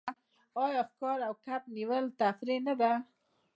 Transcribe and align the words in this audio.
آیا 0.63 0.81
ښکار 0.89 1.19
او 1.27 1.33
کب 1.45 1.61
نیول 1.75 2.05
تفریح 2.19 2.59
نه 2.67 2.73
ده؟ 2.81 2.91